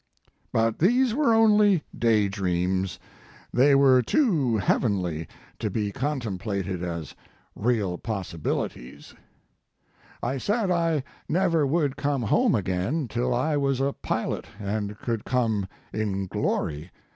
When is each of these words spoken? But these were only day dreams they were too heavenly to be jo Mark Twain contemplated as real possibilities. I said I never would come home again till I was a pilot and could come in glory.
But 0.51 0.79
these 0.79 1.13
were 1.13 1.31
only 1.31 1.83
day 1.95 2.27
dreams 2.27 2.97
they 3.53 3.75
were 3.75 4.01
too 4.01 4.57
heavenly 4.57 5.27
to 5.59 5.69
be 5.69 5.79
jo 5.79 5.83
Mark 5.83 5.93
Twain 5.93 5.93
contemplated 5.93 6.81
as 6.83 7.13
real 7.55 7.99
possibilities. 7.99 9.13
I 10.23 10.39
said 10.39 10.71
I 10.71 11.03
never 11.29 11.67
would 11.67 11.97
come 11.97 12.23
home 12.23 12.55
again 12.55 13.09
till 13.09 13.31
I 13.31 13.57
was 13.57 13.79
a 13.79 13.93
pilot 13.93 14.47
and 14.59 14.97
could 14.97 15.23
come 15.23 15.67
in 15.93 16.25
glory. 16.25 16.89